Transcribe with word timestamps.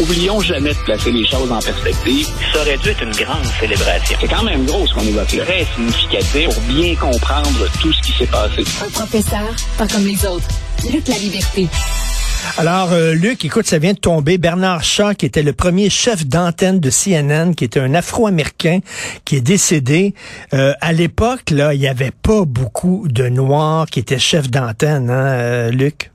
Oublions 0.00 0.40
jamais 0.40 0.70
de 0.70 0.78
placer 0.84 1.12
les 1.12 1.26
choses 1.26 1.52
en 1.52 1.60
perspective. 1.60 2.26
Ça 2.52 2.60
aurait 2.62 2.78
dû 2.78 2.88
être 2.88 3.02
une 3.02 3.12
grande 3.12 3.44
célébration. 3.60 4.16
C'est 4.20 4.28
quand 4.28 4.42
même 4.42 4.64
gros 4.64 4.86
ce 4.86 4.94
qu'on 4.94 5.02
évoque 5.02 5.32
là. 5.32 5.44
Très 5.44 5.66
significatif 5.74 6.44
pour 6.46 6.62
bien 6.62 6.94
comprendre 6.96 7.68
tout 7.80 7.92
ce 7.92 8.00
qui 8.00 8.12
s'est 8.12 8.26
passé. 8.26 8.64
Un 8.84 8.90
professeur, 8.90 9.54
pas 9.76 9.86
comme 9.86 10.06
les 10.06 10.24
autres. 10.24 10.48
Lutte 10.90 11.08
la 11.08 11.18
liberté. 11.18 11.68
Alors, 12.56 12.92
euh, 12.92 13.12
Luc, 13.12 13.44
écoute, 13.44 13.66
ça 13.66 13.78
vient 13.78 13.92
de 13.92 13.98
tomber. 13.98 14.38
Bernard 14.38 14.82
Shaw, 14.82 15.14
qui 15.14 15.26
était 15.26 15.42
le 15.42 15.52
premier 15.52 15.90
chef 15.90 16.26
d'antenne 16.26 16.80
de 16.80 16.90
CNN, 16.90 17.52
qui 17.54 17.64
était 17.64 17.80
un 17.80 17.94
Afro-Américain, 17.94 18.80
qui 19.24 19.36
est 19.36 19.40
décédé. 19.40 20.14
Euh, 20.54 20.72
à 20.80 20.92
l'époque, 20.92 21.50
là, 21.50 21.74
il 21.74 21.80
n'y 21.80 21.86
avait 21.86 22.10
pas 22.10 22.44
beaucoup 22.44 23.06
de 23.08 23.28
Noirs 23.28 23.86
qui 23.86 24.00
étaient 24.00 24.18
chefs 24.18 24.50
d'antenne, 24.50 25.10
hein, 25.10 25.26
euh, 25.26 25.70
Luc? 25.70 26.11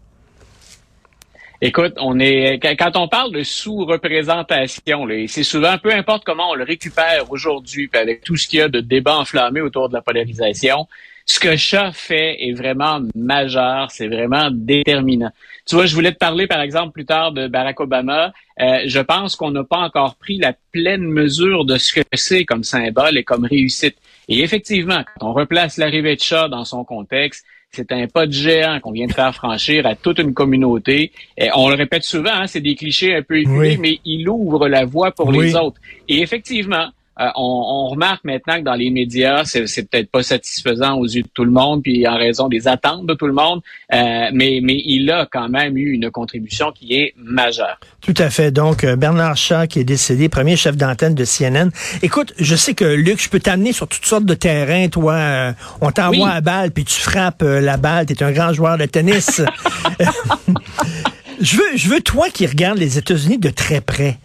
Écoute, 1.60 1.94
on 1.98 2.20
est 2.20 2.60
quand 2.78 2.96
on 2.98 3.08
parle 3.08 3.32
de 3.32 3.42
sous-représentation, 3.42 5.07
c'est 5.28 5.42
souvent, 5.42 5.80
peu 5.80 5.92
importe 5.92 6.24
comment 6.24 6.52
on 6.52 6.54
le 6.54 6.64
récupère 6.64 7.32
aujourd'hui, 7.32 7.89
avec 7.93 8.24
tout 8.24 8.36
ce 8.36 8.47
qu'il 8.47 8.60
y 8.60 8.61
a 8.61 8.70
de 8.70 8.80
débat 8.80 9.18
enflammé 9.18 9.61
autour 9.61 9.89
de 9.89 9.96
la 9.96 10.02
polarisation, 10.02 10.88
ce 11.25 11.39
que 11.39 11.57
Chat 11.57 11.92
fait 11.93 12.38
est 12.47 12.54
vraiment 12.54 13.02
majeur, 13.16 13.89
c'est 13.89 14.07
vraiment 14.07 14.50
déterminant. 14.52 15.32
Tu 15.66 15.75
vois, 15.75 15.88
je 15.88 15.96
voulais 15.96 16.14
te 16.14 16.18
parler, 16.18 16.46
par 16.46 16.61
exemple, 16.61 16.93
plus 16.93 17.06
tard 17.06 17.33
de 17.33 17.47
Barack 17.47 17.80
Obama. 17.80 18.32
Euh, 18.61 18.83
je 18.86 19.00
pense 19.00 19.36
qu'on 19.36 19.52
n'a 19.52 19.64
pas 19.64 19.80
encore 19.80 20.16
pris 20.16 20.38
la 20.38 20.54
pleine 20.71 21.02
mesure 21.02 21.66
de 21.66 21.78
ce 21.78 21.92
que 21.92 22.02
c'est 22.14 22.46
comme 22.46 22.64
symbole 22.64 23.18
et 23.18 23.24
comme 23.24 23.46
réussite. 23.46 23.97
Et 24.30 24.42
effectivement, 24.42 25.04
quand 25.19 25.32
on 25.32 25.33
replace 25.33 25.78
l'arrivée 25.78 26.16
de 26.16 26.21
Chat 26.21 26.47
dans 26.47 26.64
son 26.64 26.86
contexte, 26.86 27.46
c'est 27.71 27.92
un 27.92 28.07
pas 28.07 28.26
de 28.26 28.32
géant 28.32 28.80
qu'on 28.80 28.92
vient 28.92 29.07
de 29.07 29.14
faire 29.14 29.34
franchir 29.36 29.86
à 29.86 29.96
toute 29.96 30.20
une 30.20 30.34
communauté. 30.34 31.12
Et 31.38 31.50
on 31.56 31.70
le 31.70 31.75
répète 31.75 32.03
souvent, 32.03 32.34
hein, 32.34 32.48
c'est 32.48 32.62
des 32.62 32.75
clichés 32.75 33.16
un 33.16 33.22
peu 33.22 33.38
éculés, 33.39 33.78
mais 33.78 34.00
il 34.06 34.28
ouvre 34.28 34.67
la 34.67 34.86
voie 34.86 35.12
pour 35.12 35.31
les 35.31 35.56
autres. 35.56 35.80
Et 36.08 36.22
effectivement, 36.22 36.89
euh, 37.19 37.29
on, 37.35 37.87
remarque 37.87 38.23
maintenant 38.25 38.57
que 38.57 38.63
dans 38.63 38.75
les 38.75 38.89
médias, 38.89 39.43
c'est 39.45 39.89
peut-être 39.89 40.11
pas 40.11 40.21
satisfaisant 40.21 40.97
aux 40.97 41.05
yeux 41.05 41.23
de 41.23 41.29
tout 41.33 41.45
le 41.45 41.51
monde, 41.51 41.81
puis 41.81 42.07
en 42.07 42.17
raison 42.17 42.47
des 42.47 42.67
attentes 42.67 43.07
de 43.07 43.13
tout 43.13 43.27
le 43.27 43.33
monde, 43.33 43.61
euh, 43.93 44.29
mais, 44.33 44.59
mais 44.61 44.81
il 44.85 45.09
a 45.09 45.27
quand 45.31 45.49
même 45.49 45.77
eu 45.77 45.91
une 45.91 46.11
contribution 46.11 46.71
qui 46.71 46.95
est 46.95 47.13
majeure. 47.17 47.79
Tout 48.01 48.13
à 48.17 48.29
fait. 48.29 48.51
Donc, 48.51 48.83
euh, 48.83 48.95
Bernard 48.95 49.38
Chat, 49.38 49.67
qui 49.67 49.79
est 49.79 49.83
décédé, 49.83 50.29
premier 50.29 50.55
chef 50.57 50.77
d'antenne 50.77 51.15
de 51.15 51.25
CNN. 51.25 51.69
Écoute, 52.03 52.33
je 52.38 52.55
sais 52.55 52.73
que, 52.73 52.85
Luc, 52.85 53.21
je 53.21 53.29
peux 53.29 53.39
t'amener 53.39 53.71
sur 53.71 53.88
toutes 53.88 54.05
sortes 54.05 54.25
de 54.25 54.33
terrains. 54.33 54.89
Toi, 54.89 55.53
on 55.81 55.91
t'envoie 55.91 56.29
à 56.29 56.41
balle, 56.41 56.71
puis 56.71 56.85
tu 56.85 56.99
frappes 56.99 57.41
la 57.43 57.77
balle. 57.77 58.05
Tu 58.05 58.13
es 58.13 58.23
un 58.23 58.31
grand 58.31 58.53
joueur 58.53 58.77
de 58.77 58.85
tennis. 58.85 59.41
je 61.41 61.57
veux, 61.57 61.75
je 61.75 61.89
veux 61.89 62.01
toi 62.01 62.29
qui 62.29 62.45
regardes 62.45 62.77
les 62.77 62.97
États-Unis 62.97 63.38
de 63.38 63.49
très 63.49 63.81
près. 63.81 64.17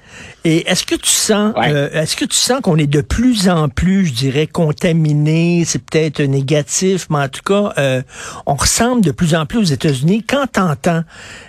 Et 0.45 0.69
est-ce 0.69 0.85
que 0.85 0.97
tu 0.97 1.11
sens, 1.11 1.55
euh, 1.57 1.89
est-ce 1.93 2.17
que 2.17 2.25
tu 2.25 2.37
sens 2.37 2.61
qu'on 2.61 2.77
est 2.77 2.89
de 2.89 3.01
plus 3.01 3.49
en 3.49 3.69
plus, 3.69 4.07
je 4.07 4.13
dirais, 4.13 4.47
contaminé? 4.47 5.65
C'est 5.65 5.79
peut-être 5.79 6.21
négatif, 6.21 7.07
mais 7.11 7.19
en 7.19 7.29
tout 7.29 7.43
cas, 7.45 7.73
euh, 7.79 8.03
on 8.47 8.55
ressemble 8.55 9.03
de 9.03 9.13
plus 9.13 9.35
en 9.35 9.47
plus 9.47 9.59
aux 9.59 9.73
États-Unis. 9.73 10.25
Quand 10.27 10.47
t'entends 10.51 11.05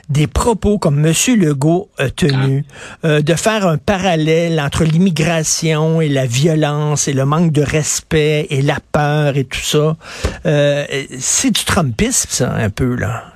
des 0.09 0.27
propos 0.27 0.77
comme 0.77 1.03
M. 1.03 1.13
Legault 1.37 1.89
a 1.97 2.09
tenu, 2.11 2.65
ah. 3.03 3.07
euh, 3.07 3.21
de 3.21 3.33
faire 3.33 3.65
un 3.67 3.77
parallèle 3.77 4.59
entre 4.59 4.83
l'immigration 4.83 5.99
et 5.99 6.09
la 6.09 6.27
violence 6.27 7.07
et 7.07 7.13
le 7.13 7.25
manque 7.25 7.51
de 7.51 7.63
respect 7.63 8.45
et 8.51 8.61
la 8.61 8.77
peur 8.91 9.37
et 9.37 9.45
tout 9.45 9.59
ça, 9.59 9.95
c'est 10.43 11.51
du 11.51 11.63
Trumpisme, 11.65 12.29
ça, 12.29 12.53
un 12.53 12.69
peu 12.69 12.95
là. 12.95 13.33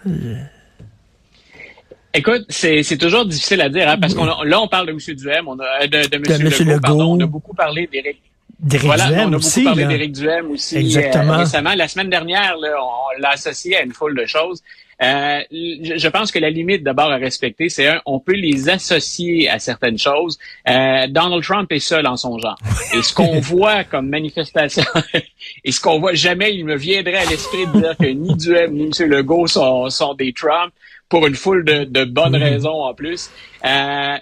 Écoute, 2.18 2.46
c'est 2.50 2.98
toujours 2.98 3.26
difficile 3.26 3.62
à 3.62 3.70
dire, 3.70 3.88
hein, 3.88 3.98
parce 4.00 4.14
qu'on 4.16 4.26
là, 4.26 4.60
on 4.60 4.68
parle 4.68 4.88
de 4.88 4.92
M. 4.92 5.16
Duhem, 5.16 5.48
on 5.48 5.58
a, 5.60 5.86
de, 5.86 6.08
de 6.08 6.16
M. 6.16 6.68
Legault, 6.68 6.82
Pardon, 6.82 7.16
on 7.16 7.20
a 7.20 7.28
beaucoup 7.28 7.54
parlé 7.54 7.88
d'Éric 7.88 8.18
voilà, 8.59 9.28
on 9.28 9.34
a 9.34 9.38
beaucoup 9.38 9.64
parlé 9.64 9.86
d'Éric 9.86 10.14
Duhem 10.14 10.52
aussi 10.52 10.78
Exactement. 10.78 11.34
Euh, 11.34 11.38
récemment. 11.38 11.74
La 11.75 11.88
semaine 11.88 12.09
dernière, 12.09 12.58
là, 12.58 12.69
on 12.81 13.22
l'a 13.22 13.30
associé 13.30 13.78
à 13.78 13.84
une 13.84 13.94
foule 13.94 14.18
de 14.18 14.25
choses. 14.25 14.64
Euh, 15.00 15.41
je 15.52 16.08
pense 16.08 16.31
que 16.31 16.40
la 16.40 16.50
limite 16.50 16.84
d'abord 16.84 17.12
à 17.12 17.18
respecter, 17.18 17.69
c'est 17.69 17.88
un, 17.88 18.02
on 18.08 18.20
peut 18.20 18.34
les 18.34 18.68
associer 18.68 19.47
à 19.47 19.59
certaines 19.59 20.00
choses. 20.00 20.40
Euh, 20.68 21.06
Donald 21.08 21.44
Trump 21.44 21.72
est 21.72 21.80
seul 21.80 22.08
en 22.08 22.18
son 22.18 22.40
genre. 22.40 22.58
Et 22.96 23.03
ce 23.03 23.14
qu'on 23.14 23.40
voit 23.41 23.84
comme 23.84 24.09
manifestation, 24.09 24.84
et 25.64 25.72
ce 25.72 25.80
qu'on 25.80 26.00
voit 26.00 26.16
jamais, 26.16 26.56
il 26.56 26.66
me 26.66 26.75
viendrait 26.75 27.18
à 27.18 27.25
l'esprit 27.25 27.68
de 27.68 27.80
dire 27.80 27.96
que 27.96 28.08
ni 28.08 28.36
Duhem 28.36 28.74
ni 28.74 28.86
M. 28.86 29.08
Legault 29.08 29.46
sont, 29.46 29.88
sont 29.91 30.16
des 30.16 30.34
Trump 30.34 30.74
pour 31.09 31.28
une 31.28 31.35
foule 31.35 31.63
de, 31.63 31.84
de 31.85 32.03
bonnes 32.06 32.35
mhm. 32.35 32.44
raisons 32.44 32.84
en 32.84 32.94
plus. 32.94 33.29
Euh, 33.66 34.18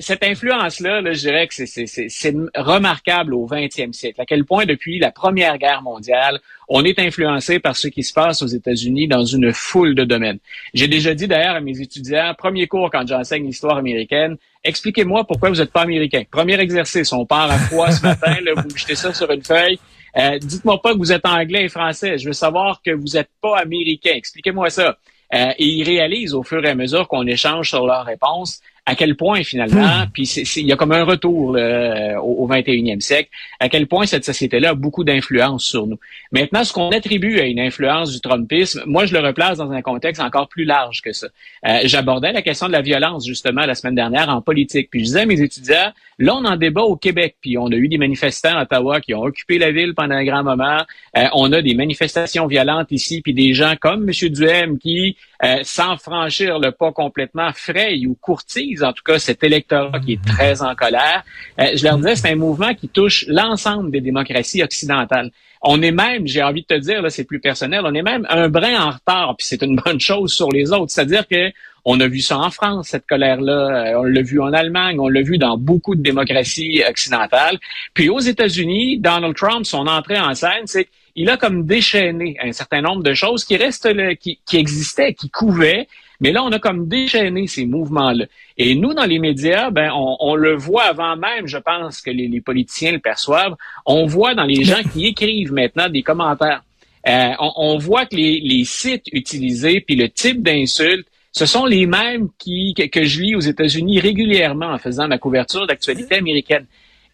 cette 0.00 0.24
influence-là, 0.24 1.00
là, 1.00 1.12
je 1.12 1.20
dirais 1.20 1.46
que 1.46 1.54
c'est 1.54 2.34
remarquable 2.56 3.34
au 3.34 3.46
20e 3.46 3.92
siècle. 3.92 4.20
À 4.20 4.26
quel 4.26 4.44
point, 4.44 4.66
depuis 4.66 4.98
la 4.98 5.10
Première 5.10 5.58
Guerre 5.58 5.82
mondiale, 5.82 6.40
on 6.68 6.84
est 6.84 6.98
influencé 6.98 7.58
par 7.58 7.76
ce 7.76 7.88
qui 7.88 8.02
se 8.02 8.12
passe 8.12 8.42
aux 8.42 8.46
États-Unis 8.46 9.08
dans 9.08 9.24
une 9.24 9.52
foule 9.52 9.94
de 9.94 10.04
domaines. 10.04 10.38
J'ai 10.74 10.88
déjà 10.88 11.14
dit 11.14 11.28
d'ailleurs 11.28 11.56
à 11.56 11.60
mes 11.60 11.80
étudiants, 11.80 12.34
premier 12.36 12.66
cours 12.66 12.90
quand 12.90 13.06
j'enseigne 13.06 13.46
l'histoire 13.46 13.76
américaine, 13.76 14.36
expliquez-moi 14.64 15.24
pourquoi 15.24 15.50
vous 15.50 15.56
n'êtes 15.56 15.72
pas 15.72 15.82
américain. 15.82 16.22
Premier 16.30 16.58
exercice, 16.58 17.12
on 17.12 17.24
part 17.24 17.50
à 17.50 17.58
froid 17.58 17.90
ce 17.90 18.02
matin, 18.02 18.36
là, 18.42 18.54
vous 18.56 18.76
jetez 18.76 18.96
ça 18.96 19.14
sur 19.14 19.30
une 19.30 19.44
feuille. 19.44 19.78
Euh, 20.16 20.38
dites-moi 20.38 20.80
pas 20.82 20.92
que 20.94 20.98
vous 20.98 21.12
êtes 21.12 21.26
anglais 21.26 21.64
et 21.64 21.68
français. 21.68 22.18
Je 22.18 22.26
veux 22.26 22.32
savoir 22.32 22.82
que 22.84 22.90
vous 22.90 23.14
n'êtes 23.14 23.30
pas 23.40 23.58
américain. 23.58 24.12
Expliquez-moi 24.14 24.70
ça. 24.70 24.96
Euh, 25.34 25.52
et 25.58 25.66
ils 25.66 25.84
réalisent 25.84 26.34
au 26.34 26.42
fur 26.42 26.64
et 26.64 26.70
à 26.70 26.74
mesure 26.74 27.06
qu'on 27.06 27.26
échange 27.26 27.68
sur 27.68 27.86
leurs 27.86 28.04
réponses 28.04 28.60
à 28.88 28.94
quel 28.94 29.16
point 29.16 29.44
finalement, 29.44 30.04
hmm. 30.04 30.10
puis 30.14 30.22
il 30.56 30.66
y 30.66 30.72
a 30.72 30.76
comme 30.76 30.92
un 30.92 31.04
retour 31.04 31.50
au, 31.50 32.44
au, 32.44 32.48
21e 32.48 33.00
siècle, 33.00 33.28
à 33.60 33.68
quel 33.68 33.86
point 33.86 34.06
cette 34.06 34.24
société-là 34.24 34.70
a 34.70 34.74
beaucoup 34.74 35.04
d'influence 35.04 35.64
sur 35.64 35.86
nous. 35.86 35.98
Maintenant, 36.32 36.64
ce 36.64 36.72
qu'on 36.72 36.88
attribue 36.88 37.38
à 37.38 37.44
une 37.44 37.60
influence 37.60 38.12
du 38.12 38.20
Trumpisme, 38.22 38.82
moi 38.86 39.04
je 39.04 39.12
le 39.12 39.20
replace 39.20 39.58
dans 39.58 39.70
un 39.72 39.82
contexte 39.82 40.22
encore 40.22 40.48
plus 40.48 40.64
large 40.64 41.02
que 41.02 41.12
ça. 41.12 41.26
Euh, 41.66 41.80
J'abordais 41.84 42.32
la 42.32 42.40
question 42.40 42.66
de 42.66 42.72
la 42.72 42.80
violence 42.80 43.26
justement 43.26 43.66
la 43.66 43.74
semaine 43.74 43.94
dernière 43.94 44.30
en 44.30 44.40
politique, 44.40 44.88
puis 44.90 45.00
je 45.00 45.04
disais 45.04 45.20
à 45.20 45.26
mes 45.26 45.42
étudiants, 45.42 45.92
là 46.18 46.36
on 46.36 46.46
en 46.46 46.56
débat 46.56 46.82
au 46.82 46.96
Québec, 46.96 47.36
puis 47.42 47.58
on 47.58 47.66
a 47.66 47.76
eu 47.76 47.88
des 47.88 47.98
manifestants 47.98 48.56
à 48.56 48.62
Ottawa 48.62 49.02
qui 49.02 49.12
ont 49.12 49.22
occupé 49.22 49.58
la 49.58 49.70
ville 49.70 49.94
pendant 49.94 50.14
un 50.14 50.24
grand 50.24 50.44
moment, 50.44 50.80
euh, 51.18 51.24
on 51.34 51.52
a 51.52 51.60
des 51.60 51.74
manifestations 51.74 52.46
violentes 52.46 52.90
ici, 52.90 53.20
puis 53.20 53.34
des 53.34 53.52
gens 53.52 53.74
comme 53.78 54.08
M. 54.08 54.30
Duhem 54.30 54.78
qui, 54.78 55.18
euh, 55.44 55.60
sans 55.62 55.96
franchir 55.96 56.58
le 56.58 56.72
pas 56.72 56.92
complètement, 56.92 57.50
frayent 57.54 58.06
ou 58.06 58.16
courtisent 58.20 58.82
en 58.82 58.92
tout 58.92 59.04
cas 59.04 59.18
cet 59.18 59.44
électorat 59.44 60.00
qui 60.00 60.14
est 60.14 60.24
très 60.24 60.62
en 60.62 60.74
colère. 60.74 61.24
Euh, 61.60 61.66
je 61.76 61.84
leur 61.84 61.96
disais, 61.96 62.16
c'est 62.16 62.32
un 62.32 62.36
mouvement 62.36 62.74
qui 62.74 62.88
touche 62.88 63.24
l'ensemble 63.28 63.90
des 63.90 64.00
démocraties 64.00 64.62
occidentales. 64.62 65.30
On 65.62 65.82
est 65.82 65.92
même, 65.92 66.26
j'ai 66.26 66.42
envie 66.42 66.62
de 66.62 66.66
te 66.66 66.78
dire, 66.80 67.02
là, 67.02 67.10
c'est 67.10 67.24
plus 67.24 67.40
personnel, 67.40 67.82
on 67.84 67.94
est 67.94 68.02
même 68.02 68.26
un 68.28 68.48
brin 68.48 68.80
en 68.80 68.90
retard, 68.90 69.36
puis 69.36 69.46
c'est 69.46 69.62
une 69.62 69.76
bonne 69.76 70.00
chose 70.00 70.32
sur 70.32 70.50
les 70.50 70.72
autres. 70.72 70.90
C'est-à-dire 70.90 71.26
que 71.26 71.52
on 71.84 72.00
a 72.00 72.06
vu 72.06 72.20
ça 72.20 72.38
en 72.38 72.50
France, 72.50 72.88
cette 72.88 73.06
colère-là. 73.06 73.92
Euh, 73.92 74.00
on 74.00 74.02
l'a 74.02 74.22
vu 74.22 74.40
en 74.40 74.52
Allemagne, 74.52 75.00
on 75.00 75.08
l'a 75.08 75.22
vu 75.22 75.38
dans 75.38 75.56
beaucoup 75.56 75.94
de 75.94 76.02
démocraties 76.02 76.82
occidentales. 76.86 77.58
Puis 77.94 78.10
aux 78.10 78.18
États-Unis, 78.18 78.98
Donald 78.98 79.34
Trump, 79.34 79.64
son 79.64 79.86
entrée 79.86 80.18
en 80.18 80.34
scène, 80.34 80.66
c'est 80.66 80.88
il 81.18 81.28
a 81.30 81.36
comme 81.36 81.66
déchaîné 81.66 82.36
un 82.40 82.52
certain 82.52 82.80
nombre 82.80 83.02
de 83.02 83.12
choses 83.12 83.44
qui 83.44 83.56
restent, 83.56 83.88
qui, 84.18 84.38
qui 84.46 84.56
existaient, 84.56 85.14
qui 85.14 85.30
couvaient, 85.30 85.88
mais 86.20 86.30
là, 86.30 86.44
on 86.44 86.52
a 86.52 86.60
comme 86.60 86.88
déchaîné 86.88 87.48
ces 87.48 87.66
mouvements-là. 87.66 88.26
Et 88.56 88.76
nous, 88.76 88.94
dans 88.94 89.04
les 89.04 89.18
médias, 89.18 89.70
ben, 89.70 89.90
on, 89.92 90.34
le 90.36 90.54
voit 90.54 90.84
avant 90.84 91.16
même, 91.16 91.46
je 91.46 91.58
pense, 91.58 92.00
que 92.00 92.10
les, 92.10 92.40
politiciens 92.40 92.92
le 92.92 93.00
perçoivent. 93.00 93.56
On 93.84 94.06
voit 94.06 94.34
dans 94.34 94.44
les 94.44 94.62
gens 94.62 94.82
qui 94.92 95.06
écrivent 95.06 95.52
maintenant 95.52 95.88
des 95.88 96.02
commentaires. 96.02 96.62
Euh, 97.08 97.32
on, 97.38 97.78
voit 97.78 98.06
que 98.06 98.14
les, 98.14 98.64
sites 98.64 99.06
utilisés, 99.12 99.80
puis 99.80 99.96
le 99.96 100.08
type 100.08 100.42
d'insultes, 100.42 101.06
ce 101.32 101.46
sont 101.46 101.66
les 101.66 101.86
mêmes 101.86 102.28
qui, 102.38 102.74
que, 102.74 103.04
je 103.04 103.22
lis 103.22 103.34
aux 103.34 103.40
États-Unis 103.40 103.98
régulièrement 103.98 104.66
en 104.66 104.78
faisant 104.78 105.08
ma 105.08 105.18
couverture 105.18 105.66
d'actualité 105.66 106.16
américaine. 106.16 106.66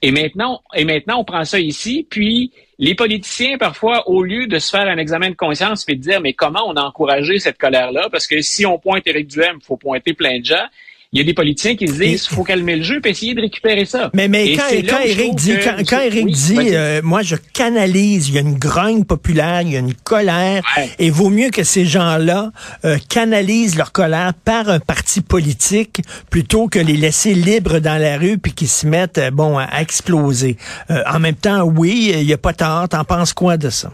Et 0.02 0.10
maintenant, 0.10 0.62
et 0.74 0.84
maintenant, 0.84 1.20
on 1.20 1.24
prend 1.24 1.44
ça 1.44 1.58
ici, 1.58 2.06
puis 2.08 2.52
les 2.78 2.94
politiciens, 2.94 3.56
parfois, 3.58 4.08
au 4.08 4.22
lieu 4.22 4.46
de 4.46 4.58
se 4.58 4.70
faire 4.70 4.86
un 4.86 4.98
examen 4.98 5.30
de 5.30 5.34
conscience 5.34 5.84
et 5.88 5.94
de 5.94 6.00
dire, 6.00 6.20
mais 6.20 6.32
comment 6.32 6.64
on 6.66 6.74
a 6.74 6.82
encouragé 6.82 7.38
cette 7.38 7.58
colère-là? 7.58 8.08
Parce 8.10 8.26
que 8.26 8.40
si 8.40 8.66
on 8.66 8.78
pointe 8.78 9.06
Éric 9.06 9.28
Duhem, 9.28 9.58
il 9.60 9.64
faut 9.64 9.76
pointer 9.76 10.12
plein 10.12 10.40
de 10.40 10.44
gens 10.44 10.66
il 11.14 11.18
y 11.18 11.20
a 11.20 11.24
des 11.24 11.32
politiciens 11.32 11.76
qui 11.76 11.86
se 11.86 11.92
disent 11.92 12.26
faut 12.26 12.42
calmer 12.42 12.74
le 12.74 12.82
jeu 12.82 13.00
et 13.04 13.08
essayer 13.08 13.34
de 13.34 13.40
récupérer 13.40 13.84
ça. 13.84 14.10
Mais, 14.14 14.26
mais 14.26 14.56
quand, 14.56 14.64
quand 14.88 15.00
Éric 15.00 15.36
dit, 15.36 15.54
quand, 15.88 16.00
Eric 16.00 16.26
dit 16.26 16.58
euh, 16.72 17.00
moi 17.04 17.22
je 17.22 17.36
canalise, 17.36 18.28
il 18.28 18.34
y 18.34 18.38
a 18.38 18.40
une 18.40 18.58
grogne 18.58 19.04
populaire, 19.04 19.62
il 19.62 19.72
y 19.72 19.76
a 19.76 19.78
une 19.78 19.94
colère, 19.94 20.64
et 20.98 21.10
vaut 21.10 21.30
mieux 21.30 21.50
que 21.50 21.62
ces 21.62 21.86
gens-là 21.86 22.50
euh, 22.84 22.98
canalisent 23.08 23.76
leur 23.76 23.92
colère 23.92 24.34
par 24.34 24.68
un 24.68 24.80
parti 24.80 25.20
politique 25.20 26.02
plutôt 26.30 26.66
que 26.66 26.80
les 26.80 26.96
laisser 26.96 27.34
libres 27.34 27.78
dans 27.78 28.00
la 28.00 28.18
rue 28.18 28.38
puis 28.38 28.52
qu'ils 28.52 28.68
se 28.68 28.86
mettent 28.86 29.18
euh, 29.18 29.30
bon 29.30 29.56
à 29.56 29.80
exploser. 29.80 30.56
en 30.88 31.20
même 31.20 31.36
temps, 31.36 31.62
oui, 31.62 32.12
il 32.12 32.26
n'y 32.26 32.32
a 32.32 32.38
pas 32.38 32.52
tort. 32.52 32.88
T'en 32.88 33.04
penses 33.04 33.32
quoi 33.32 33.56
de 33.56 33.70
ça? 33.70 33.90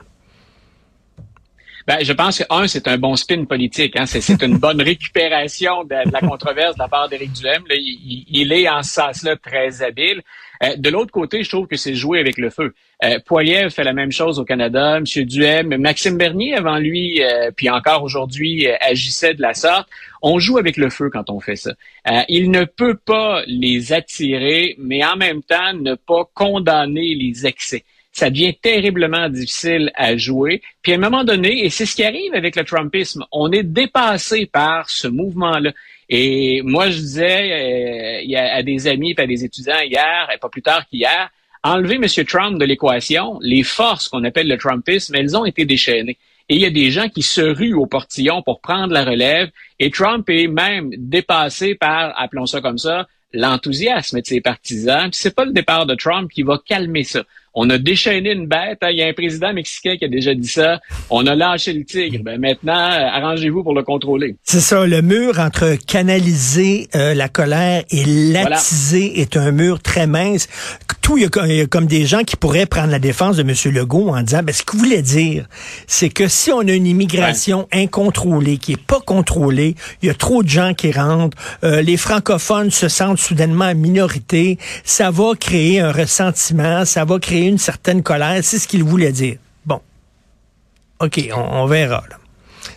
Ben, 1.87 1.99
je 2.03 2.13
pense 2.13 2.39
que 2.39 2.45
un, 2.51 2.67
c'est 2.67 2.89
un 2.89 2.99
bon 2.99 3.17
spin 3.17 3.45
politique. 3.45 3.97
Hein? 3.97 4.07
C'est 4.07 4.43
une 4.43 4.59
bonne 4.59 4.83
récupération 4.83 5.85
de, 5.85 6.11
la 6.11 6.21
controverse 6.21 6.75
de 6.75 6.81
la 6.81 6.89
part 6.89 7.09
d'Éric 7.09 7.33
Duhem. 7.33 7.63
il, 7.71 8.25
il, 8.29 8.53
est 8.53 8.69
en 8.69 8.83
ce 8.83 8.93
sens-là 8.93 9.37
très 9.37 9.83
habile. 9.83 10.23
Euh, 10.63 10.77
de 10.77 10.91
l'autre 10.91 11.11
côté, 11.11 11.43
je 11.43 11.49
trouve 11.49 11.67
que 11.67 11.77
c'est 11.77 11.95
jouer 11.95 12.21
avec 12.21 12.37
le 12.37 12.51
feu. 12.51 12.75
Euh, 13.03 13.19
Poiliev 13.25 13.71
fait 13.71 13.85
la 13.85 13.95
même 13.95 14.13
chose 14.13 14.39
au 14.39 14.45
Canada, 14.45 14.99
M. 14.99 15.05
Duhem, 15.25 15.75
Maxime 15.79 16.19
Bernier 16.19 16.55
avant 16.55 16.77
lui, 16.77 17.23
euh, 17.23 17.51
puis 17.51 17.71
encore 17.71 18.03
aujourd'hui, 18.03 18.69
euh, 18.69 18.75
agissait 18.81 19.33
de 19.33 19.41
la 19.41 19.55
sorte. 19.55 19.89
On 20.21 20.39
joue 20.39 20.59
avec 20.59 20.77
le 20.77 20.91
feu 20.91 21.09
quand 21.11 21.31
on 21.31 21.41
fait 21.41 21.57
ça. 21.57 21.73
il 22.29 22.51
ne 22.51 22.65
peut 22.65 22.97
pas 22.97 23.43
les 23.47 23.95
attirer, 23.95 24.75
mais 24.79 25.03
en 25.03 25.17
même 25.17 25.43
temps 25.43 25.73
ne 25.73 25.95
pas 25.95 26.29
condamner 26.35 27.15
les 27.15 27.47
excès 27.47 27.85
ça 28.13 28.31
devient 28.31 28.55
terriblement 28.55 29.29
difficile 29.29 29.91
à 29.95 30.17
jouer. 30.17 30.63
Puis 30.83 30.93
à 30.93 30.97
un 30.97 30.99
moment 30.99 31.25
donné, 31.25 31.65
et 31.65 31.71
c'est 31.71 31.87
ce 31.87 31.95
qui 31.95 32.05
arrive 32.05 32.35
avec 32.35 32.57
le 32.57 32.65
Trumpisme, 32.65 33.25
on 33.33 33.51
est 33.53 33.63
dépassé 33.63 34.47
par 34.47 34.91
ce 34.91 35.09
mouvement-là. 35.09 35.73
Et 36.09 36.61
moi, 36.63 36.91
je 36.91 36.99
disais 36.99 38.25
euh, 38.33 38.37
à 38.37 38.63
des 38.63 38.89
amis 38.89 39.15
et 39.17 39.21
à 39.21 39.27
des 39.27 39.45
étudiants 39.45 39.81
hier, 39.81 40.29
et 40.35 40.39
pas 40.39 40.49
plus 40.49 40.63
tard 40.63 40.85
qu'hier, 40.89 41.31
enlever 41.63 41.97
M. 41.97 42.07
Trump 42.27 42.59
de 42.59 42.65
l'équation, 42.65 43.39
les 43.41 43.63
forces 43.63 44.09
qu'on 44.09 44.25
appelle 44.25 44.49
le 44.49 44.59
Trumpisme, 44.59 45.15
elles 45.15 45.37
ont 45.37 45.45
été 45.45 45.65
déchaînées. 45.65 46.19
Et 46.49 46.57
il 46.57 46.61
y 46.61 46.67
a 46.67 46.71
des 46.71 46.91
gens 46.91 47.09
qui 47.09 47.23
se 47.23 47.41
ruent 47.41 47.75
au 47.75 47.87
portillon 47.87 48.43
pour 48.43 48.61
prendre 48.61 48.93
la 48.93 49.05
relève. 49.05 49.51
Et 49.79 49.91
Trump 49.91 50.29
est 50.29 50.49
même 50.49 50.91
dépassé 50.97 51.77
par, 51.77 52.13
appelons 52.21 52.47
ça 52.47 52.61
comme 52.61 52.79
ça, 52.79 53.07
l'enthousiasme 53.33 54.21
de 54.21 54.27
ses 54.27 54.41
partisans. 54.41 55.11
Puis 55.11 55.21
c'est 55.21 55.35
pas 55.35 55.45
le 55.45 55.53
départ 55.53 55.87
de 55.87 55.95
Trump 55.95 56.31
qui 56.31 56.43
va 56.43 56.59
calmer 56.65 57.05
ça. 57.05 57.23
On 57.53 57.69
a 57.69 57.79
déchaîné 57.79 58.33
une 58.33 58.47
bête. 58.47 58.79
Hein. 58.83 58.91
Il 58.91 58.99
y 58.99 59.03
a 59.03 59.07
un 59.07 59.13
président 59.13 59.53
mexicain 59.53 59.97
qui 59.97 60.05
a 60.05 60.09
déjà 60.09 60.35
dit 60.35 60.47
ça. 60.47 60.81
On 61.11 61.27
a 61.27 61.35
lâché 61.35 61.73
le 61.73 61.85
tigre. 61.85 62.23
Ben 62.23 62.41
maintenant, 62.41 62.73
euh, 62.73 63.07
arrangez-vous 63.07 63.65
pour 63.65 63.75
le 63.75 63.83
contrôler. 63.83 64.37
C'est 64.45 64.61
ça. 64.61 64.87
Le 64.87 65.03
mur 65.03 65.39
entre 65.41 65.75
canaliser 65.85 66.89
euh, 66.95 67.13
la 67.15 67.29
colère 67.29 67.83
et 67.91 68.05
l'attiser 68.05 69.21
est 69.21 69.37
un 69.37 69.51
mur 69.51 69.83
très 69.83 70.07
mince. 70.07 70.49
Tout, 71.11 71.19
il 71.19 71.23
y, 71.25 71.61
a, 71.61 71.67
comme 71.67 71.87
des 71.87 72.07
gens 72.07 72.23
qui 72.23 72.37
pourraient 72.37 72.67
prendre 72.67 72.93
la 72.93 73.01
défense 73.01 73.37
de 73.37 73.43
M. 73.43 73.53
Legault 73.75 74.11
en 74.11 74.23
disant, 74.23 74.45
ben, 74.45 74.55
ce 74.55 74.63
qu'il 74.63 74.79
voulait 74.79 75.03
dire, 75.03 75.49
c'est 75.89 76.09
que 76.09 76.29
si 76.29 76.53
on 76.53 76.61
a 76.61 76.73
une 76.73 76.87
immigration 76.87 77.67
incontrôlée, 77.73 78.59
qui 78.59 78.75
est 78.75 78.81
pas 78.81 79.01
contrôlée, 79.01 79.75
il 80.03 80.07
y 80.07 80.11
a 80.11 80.15
trop 80.15 80.45
de 80.45 80.49
gens 80.49 80.73
qui 80.73 80.93
rentrent, 80.93 81.37
euh, 81.65 81.83
les 81.83 81.97
francophones 81.97 82.71
se 82.71 82.87
sentent 82.87 83.19
soudainement 83.19 83.65
en 83.65 83.75
minorité, 83.75 84.57
ça 84.85 85.11
va 85.11 85.33
créer 85.35 85.81
un 85.81 85.91
ressentiment, 85.91 86.85
ça 86.85 87.05
va 87.05 87.19
créer 87.19 87.49
une 87.49 87.59
certaine 87.59 88.05
colère. 88.05 88.39
C'est 88.43 88.61
ce 88.61 88.69
qu'il 88.69 88.85
voulait 88.85 89.11
dire. 89.11 89.39
Bon. 89.67 89.81
OK, 91.01 91.29
on, 91.35 91.67
verra. 91.67 92.05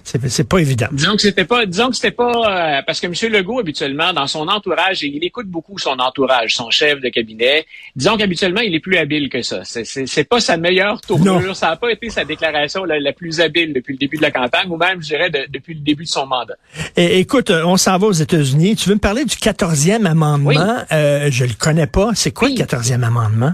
C'est 0.03 0.47
pas 0.47 0.59
évident. 0.59 0.87
Disons 0.91 1.15
que 1.15 1.21
c'était 1.21 1.45
pas, 1.45 1.65
disons 1.65 1.89
que 1.89 1.95
c'était 1.95 2.11
pas, 2.11 2.31
euh, 2.31 2.81
parce 2.85 2.99
que 2.99 3.07
M. 3.07 3.31
Legault, 3.31 3.59
habituellement, 3.59 4.11
dans 4.13 4.27
son 4.27 4.47
entourage, 4.47 5.01
il 5.03 5.23
écoute 5.23 5.47
beaucoup 5.47 5.77
son 5.79 5.97
entourage, 5.99 6.55
son 6.55 6.69
chef 6.69 6.99
de 6.99 7.09
cabinet. 7.09 7.65
Disons 7.95 8.17
qu'habituellement, 8.17 8.61
il 8.61 8.75
est 8.75 8.79
plus 8.79 8.97
habile 8.97 9.29
que 9.29 9.41
ça. 9.41 9.61
C'est 9.63 10.23
pas 10.25 10.39
sa 10.39 10.57
meilleure 10.57 10.99
tournure. 11.01 11.55
Ça 11.55 11.69
n'a 11.69 11.75
pas 11.77 11.91
été 11.91 12.09
sa 12.09 12.25
déclaration 12.25 12.83
la, 12.83 13.13
plus 13.13 13.39
habile 13.39 13.73
depuis 13.73 13.93
le 13.93 13.99
début 13.99 14.17
de 14.17 14.21
la 14.21 14.31
campagne, 14.31 14.69
ou 14.69 14.77
même, 14.77 15.01
je 15.01 15.07
dirais, 15.07 15.29
depuis 15.29 15.73
le 15.73 15.81
début 15.81 16.03
de 16.03 16.09
son 16.09 16.25
mandat. 16.25 16.55
Et, 16.97 17.19
écoute, 17.19 17.49
euh, 17.49 17.63
on 17.65 17.77
s'en 17.77 17.97
va 17.97 18.07
aux 18.07 18.11
États-Unis. 18.11 18.75
Tu 18.75 18.89
veux 18.89 18.95
me 18.95 18.99
parler 18.99 19.23
du 19.23 19.35
14e 19.35 20.05
amendement? 20.05 20.77
Euh, 20.91 21.29
je 21.31 21.45
le 21.45 21.53
connais 21.57 21.87
pas. 21.87 22.11
C'est 22.15 22.31
quoi 22.31 22.49
le 22.49 22.55
14e 22.55 23.03
amendement? 23.03 23.53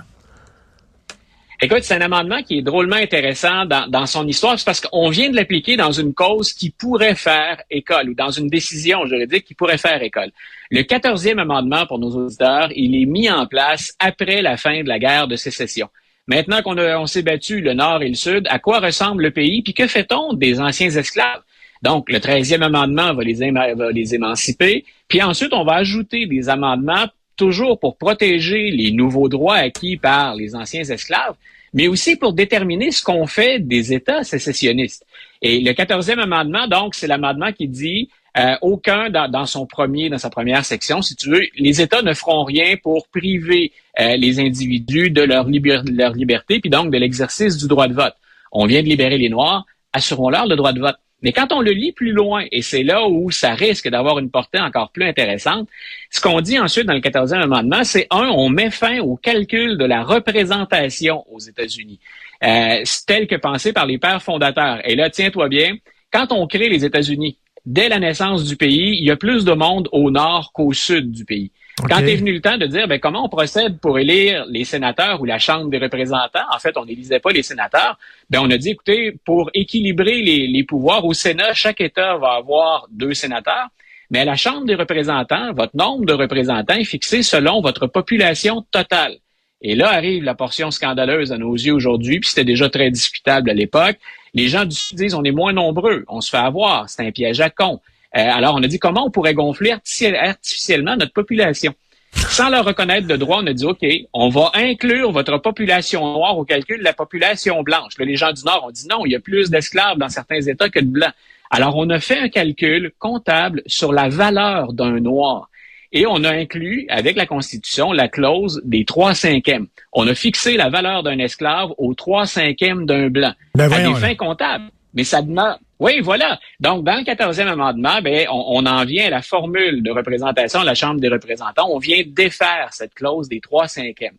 Écoute, 1.62 1.80
c'est 1.82 1.96
un 1.96 2.02
amendement 2.02 2.42
qui 2.42 2.60
est 2.60 2.62
drôlement 2.62 2.96
intéressant 2.96 3.66
dans, 3.66 4.06
son 4.06 4.26
histoire, 4.26 4.58
c'est 4.58 4.64
parce 4.64 4.80
qu'on 4.80 5.10
vient 5.10 5.30
de 5.30 5.36
l'appliquer 5.36 5.76
dans 5.76 5.92
une 5.92 6.14
cause 6.14 6.54
qui 6.54 6.70
pourrait 6.70 7.16
faire 7.16 7.62
école 7.70 8.12
ou 8.12 8.14
dans 8.14 8.32
une 8.32 8.48
décision 8.48 9.06
juridique 9.06 9.44
qui 9.44 9.56
pourrait 9.56 9.78
faire 9.78 10.02
école. 10.02 10.32
Le 10.72 10.84
quatorzième 10.84 11.38
amendement 11.38 11.86
pour 11.86 12.00
nos 12.00 12.12
auditeurs, 12.12 12.70
il 12.78 12.96
est 12.96 13.06
mis 13.06 13.30
en 13.30 13.46
place 13.46 13.94
après 14.00 14.42
la 14.42 14.56
fin 14.56 14.84
de 14.84 14.88
la 14.88 15.00
guerre 15.00 15.28
de 15.28 15.36
sécession. 15.36 15.90
Maintenant 16.28 16.62
qu'on 16.62 16.78
on 16.78 17.08
s'est 17.08 17.24
battu 17.24 17.60
le 17.60 17.74
Nord 17.74 18.04
et 18.04 18.10
le 18.10 18.16
Sud, 18.16 18.48
à 18.50 18.60
quoi 18.60 18.80
ressemble 18.80 19.24
le 19.24 19.32
pays, 19.32 19.62
puis 19.62 19.74
que 19.74 19.88
fait-on 19.88 20.32
des 20.34 20.62
anciens 20.62 20.90
esclaves? 20.92 21.42
Donc, 21.82 22.10
le 22.10 22.22
treizième 22.22 22.64
amendement 22.64 23.14
va 23.14 23.24
les, 23.24 23.52
va 23.52 23.92
les 23.92 24.16
émanciper, 24.16 24.86
puis 25.10 25.22
ensuite, 25.22 25.52
on 25.52 25.66
va 25.66 25.74
ajouter 25.74 26.26
des 26.26 26.48
amendements 26.48 27.08
toujours 27.40 27.80
pour 27.80 27.98
protéger 27.98 28.70
les 28.70 28.92
nouveaux 28.92 29.30
droits 29.30 29.56
acquis 29.56 29.96
par 29.98 30.36
les 30.36 30.56
anciens 30.56 30.84
esclaves, 30.84 31.36
mais 31.74 31.88
aussi 31.88 32.18
pour 32.18 32.34
déterminer 32.34 32.92
ce 32.92 33.02
qu'on 33.02 33.28
fait 33.28 33.60
des 33.60 33.94
États 33.94 34.24
sécessionnistes. 34.24 35.06
Et 35.42 35.62
le 35.62 35.72
quatorzième 35.74 36.20
amendement, 36.20 36.68
donc, 36.68 36.96
c'est 36.96 37.08
l'amendement 37.08 37.52
qui 37.54 37.68
dit 37.68 38.10
euh, 38.38 38.56
aucun 38.62 39.10
dans, 39.10 39.46
son 39.46 39.66
premier, 39.66 40.10
dans 40.10 40.18
sa 40.18 40.30
première 40.30 40.66
section, 40.66 41.02
si 41.02 41.16
tu 41.16 41.30
veux, 41.30 41.42
les 41.58 41.82
États 41.82 42.02
ne 42.02 42.14
feront 42.14 42.44
rien 42.44 42.76
pour 42.84 43.08
priver 43.08 43.72
euh, 44.00 44.18
les 44.18 44.40
individus 44.40 45.10
de 45.10 45.22
leur, 45.22 45.48
leur 45.48 46.14
liberté, 46.14 46.60
puis 46.60 46.70
donc 46.70 46.92
de 46.92 46.98
l'exercice 46.98 47.58
du 47.58 47.68
droit 47.68 47.88
de 47.88 47.94
vote. 47.94 48.16
On 48.52 48.66
vient 48.66 48.84
de 48.84 48.88
libérer 48.88 49.18
les 49.18 49.30
Noirs, 49.30 49.66
assurons-leur 49.94 50.46
le 50.46 50.56
droit 50.58 50.74
de 50.74 50.82
vote. 50.82 50.98
Mais 51.22 51.34
quand 51.34 51.52
on 51.52 51.62
le 51.62 51.72
lit 51.72 51.92
plus 51.92 52.12
loin, 52.12 52.46
et 52.52 52.62
c'est 52.62 52.84
là 52.84 53.08
où 53.08 53.30
ça 53.32 53.54
risque 53.54 53.90
d'avoir 53.90 54.20
une 54.20 54.30
portée 54.30 54.60
encore 54.60 54.92
plus 54.92 55.06
intéressante, 55.06 55.68
ce 56.10 56.22
qu'on 56.22 56.42
dit 56.42 56.58
ensuite 56.58 56.86
dans 56.86 56.94
le 56.94 57.02
14e 57.02 57.42
amendement, 57.42 57.84
c'est 57.84 58.08
un, 58.10 58.30
on 58.30 58.50
met 58.50 58.72
fin 58.72 59.00
au 59.00 59.18
calcul 59.18 59.78
de 59.78 59.86
la 59.86 60.04
représentation 60.04 61.26
aux 61.32 61.40
États-Unis, 61.40 62.00
euh, 62.44 62.84
tel 63.06 63.28
que 63.28 63.36
pensé 63.36 63.74
par 63.74 63.86
les 63.86 63.98
pères 63.98 64.24
fondateurs. 64.24 64.80
Et 64.90 64.96
là, 64.96 65.10
tiens-toi 65.10 65.50
bien, 65.50 65.76
quand 66.12 66.32
on 66.32 66.48
crée 66.48 66.70
les 66.70 66.86
États-Unis, 66.86 67.38
dès 67.66 67.90
la 67.90 68.00
naissance 68.00 68.46
du 68.46 68.56
pays, 68.56 68.98
il 68.98 69.06
y 69.06 69.12
a 69.12 69.18
plus 69.18 69.44
de 69.44 69.54
monde 69.54 69.90
au 69.92 70.12
nord 70.12 70.52
qu'au 70.54 70.74
sud 70.74 71.12
du 71.12 71.26
pays. 71.26 71.52
Quand 71.88 72.00
est 72.00 72.16
venu 72.16 72.34
le 72.34 72.42
temps 72.42 72.58
de 72.58 72.66
dire 72.66 72.88
ben, 72.88 73.00
comment 73.00 73.26
on 73.26 73.30
procède 73.30 73.80
pour 73.80 74.00
élire 74.00 74.46
les 74.50 74.66
sénateurs 74.66 75.22
ou 75.22 75.26
la 75.26 75.40
Chambre 75.40 75.70
des 75.70 75.78
représentants, 75.78 76.46
en 76.54 76.60
fait, 76.60 76.78
on 76.78 76.86
n'élisait 76.86 77.20
pas 77.20 77.32
les 77.32 77.44
sénateurs, 77.44 77.98
ben, 78.30 78.42
on 78.42 78.50
a 78.52 78.58
dit, 78.58 78.72
écoutez, 78.72 79.14
pour 79.26 79.50
équilibrer 79.54 80.22
les, 80.22 80.48
les 80.48 80.64
pouvoirs 80.64 81.06
au 81.06 81.14
Sénat, 81.14 81.54
chaque 81.54 81.82
État 81.82 82.18
va 82.18 82.34
avoir 82.34 82.88
deux 82.92 83.14
sénateurs, 83.14 83.68
mais 84.10 84.20
à 84.20 84.26
la 84.26 84.36
Chambre 84.36 84.66
des 84.66 84.76
représentants, 84.76 85.54
votre 85.54 85.76
nombre 85.76 86.06
de 86.06 86.14
représentants 86.14 86.76
est 86.76 86.84
fixé 86.84 87.24
selon 87.24 87.62
votre 87.62 87.88
population 87.88 88.66
totale. 88.72 89.18
Et 89.62 89.76
là 89.76 89.90
arrive 89.90 90.24
la 90.24 90.36
portion 90.36 90.72
scandaleuse 90.72 91.32
à 91.32 91.38
nos 91.38 91.54
yeux 91.54 91.74
aujourd'hui, 91.74 92.20
puis 92.20 92.30
c'était 92.30 92.46
déjà 92.46 92.70
très 92.70 92.92
discutable 92.92 93.50
à 93.50 93.54
l'époque. 93.54 93.98
Les 94.34 94.48
gens 94.48 94.66
du 94.66 94.76
Sud 94.76 94.98
disent 94.98 95.16
on 95.16 95.24
est 95.24 95.32
moins 95.32 95.54
nombreux, 95.54 96.06
on 96.08 96.22
se 96.22 96.30
fait 96.30 96.38
avoir, 96.38 96.90
c'est 96.90 97.06
un 97.06 97.12
piège 97.12 97.42
à 97.42 97.50
con. 97.50 97.80
Euh, 98.16 98.20
alors, 98.20 98.56
on 98.56 98.64
a 98.64 98.68
dit 98.68 98.80
comment 98.80 99.06
on 99.06 99.12
pourrait 99.12 99.34
gonfler 99.34 99.72
artificiellement 99.72 100.96
notre 100.96 101.14
population. 101.14 101.74
Sans 102.12 102.50
leur 102.50 102.66
reconnaître 102.66 103.08
de 103.08 103.16
droit, 103.16 103.40
on 103.42 103.48
a 103.48 103.54
dit, 103.54 103.66
OK, 103.66 103.86
on 104.14 104.30
va 104.30 104.52
inclure 104.56 105.12
votre 105.12 105.38
population 105.38 106.14
noire 106.14 106.38
au 106.38 106.44
calcul 106.44 106.80
de 106.80 106.84
la 106.84 106.94
population 106.94 107.62
blanche. 107.62 107.94
les 108.00 108.16
gens 108.16 108.32
du 108.32 108.44
Nord 108.44 108.66
ont 108.68 108.72
dit 108.72 108.88
non, 108.88 109.06
il 109.06 109.12
y 109.12 109.16
a 109.16 109.20
plus 109.20 109.50
d'esclaves 109.52 109.98
dans 109.98 110.10
certains 110.10 110.42
États 110.42 110.70
que 110.70 110.80
de 110.80 110.88
blancs. 110.88 111.14
Alors, 111.52 111.76
on 111.78 111.90
a 111.90 112.00
fait 112.00 112.18
un 112.18 112.30
calcul 112.30 112.92
comptable 113.00 113.62
sur 113.66 113.94
la 113.94 114.10
valeur 114.10 114.74
d'un 114.74 115.00
noir. 115.00 115.50
Et 115.92 116.06
on 116.06 116.24
a 116.24 116.30
inclus, 116.30 116.86
avec 116.90 117.16
la 117.16 117.26
Constitution, 117.26 117.92
la 117.92 118.08
clause 118.08 118.62
des 118.64 118.86
trois 118.86 119.16
cinquièmes. 119.16 119.68
On 119.92 120.08
a 120.08 120.14
fixé 120.14 120.56
la 120.56 120.70
valeur 120.70 121.02
d'un 121.02 121.18
esclave 121.18 121.72
aux 121.80 121.96
trois 121.96 122.28
cinquièmes 122.28 122.86
d'un 122.86 123.10
blanc, 123.10 123.34
ben 123.56 123.72
à 123.72 123.80
des 123.82 123.96
fins 123.96 124.16
comptables. 124.16 124.66
Mais 124.94 125.04
ça 125.04 125.24
demeure, 125.24 125.58
oui, 125.80 126.02
voilà. 126.02 126.40
Donc, 126.60 126.84
dans 126.84 126.96
le 126.96 127.04
14e 127.04 127.48
amendement, 127.48 128.02
ben, 128.02 128.28
on, 128.30 128.66
en 128.66 128.84
vient 128.84 129.08
à 129.08 129.10
la 129.10 129.22
formule 129.22 129.82
de 129.82 129.92
représentation 129.92 130.60
de 130.60 130.66
la 130.66 130.76
Chambre 130.76 131.00
des 131.00 131.08
représentants. 131.08 131.70
On 131.70 131.80
vient 131.80 132.04
défaire 132.06 132.70
cette 132.72 132.94
clause 132.94 133.30
des 133.30 133.40
trois 133.40 133.70
cinquièmes. 133.70 134.18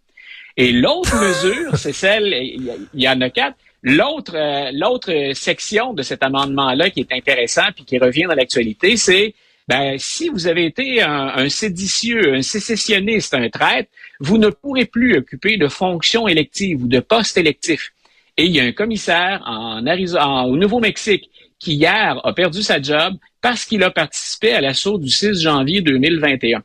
Et 0.57 0.73
l'autre 0.73 1.15
mesure, 1.21 1.77
c'est 1.77 1.93
celle, 1.93 2.33
il 2.33 2.75
y, 2.95 3.09
en 3.09 3.21
a 3.21 3.29
quatre. 3.29 3.57
L'autre, 3.83 4.35
euh, 4.37 4.71
l'autre 4.73 5.33
section 5.35 5.93
de 5.93 6.03
cet 6.03 6.23
amendement-là 6.23 6.91
qui 6.91 7.01
est 7.01 7.13
intéressant 7.13 7.73
puis 7.75 7.85
qui 7.85 7.99
revient 7.99 8.25
dans 8.25 8.35
l'actualité, 8.35 8.97
c'est 8.97 9.35
ben, 9.69 9.97
si 9.99 10.29
vous 10.29 10.47
avez 10.47 10.65
été 10.65 11.03
un, 11.03 11.29
un, 11.29 11.49
séditieux, 11.49 12.35
un 12.35 12.43
sécessionniste, 12.43 13.35
un 13.35 13.49
traître, 13.49 13.91
vous 14.19 14.37
ne 14.37 14.49
pourrez 14.49 14.87
plus 14.87 15.17
occuper 15.17 15.59
de 15.59 15.69
fonctions 15.69 16.27
électives 16.27 16.83
ou 16.83 16.89
de 16.89 17.01
postes 17.01 17.37
électifs. 17.37 17.93
Et 18.37 18.45
il 18.45 18.53
y 18.53 18.61
a 18.61 18.65
un 18.65 18.73
commissaire 18.73 19.43
en 19.47 19.87
Arizona, 19.87 20.45
au 20.45 20.57
Nouveau-Mexique 20.57 21.31
qui 21.61 21.75
hier 21.75 22.19
a 22.25 22.33
perdu 22.33 22.63
sa 22.63 22.83
job 22.83 23.15
parce 23.41 23.65
qu'il 23.65 23.83
a 23.85 23.91
participé 23.91 24.53
à 24.53 24.61
l'assaut 24.61 24.99
du 24.99 25.09
6 25.09 25.43
janvier 25.43 25.83
2021. 25.83 26.63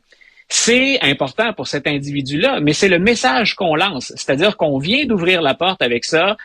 C'est 0.48 1.00
important 1.02 1.52
pour 1.52 1.66
cet 1.66 1.86
individu-là, 1.86 2.60
mais 2.60 2.72
c'est 2.72 2.88
le 2.88 2.98
message 2.98 3.54
qu'on 3.54 3.74
lance. 3.74 4.12
C'est-à-dire 4.16 4.56
qu'on 4.56 4.78
vient 4.78 5.04
d'ouvrir 5.04 5.42
la 5.42 5.54
porte 5.54 5.82
avec 5.82 6.04
ça. 6.04 6.36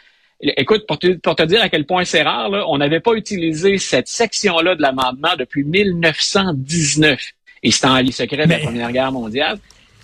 Écoute, 0.41 0.86
pour 0.88 0.98
te, 0.98 1.43
dire 1.43 1.62
à 1.62 1.70
quel 1.70 1.86
point 1.86 2.03
c'est 2.03 2.24
rare, 2.24 2.50
on 2.67 2.79
n'avait 2.79 3.00
pas 3.00 3.13
utilisé 3.13 3.77
cette 3.77 4.08
section-là 4.08 4.75
de 4.75 4.81
l'amendement 4.81 5.36
depuis 5.38 5.63
1919. 5.63 7.22
Et 7.63 7.72
c'était 7.72 7.88
en 7.88 7.98
lit 7.98 8.12
secret 8.12 8.46
de 8.46 8.51
la 8.51 8.58
Première 8.58 8.91
Guerre 8.91 9.12
mondiale. 9.12 9.60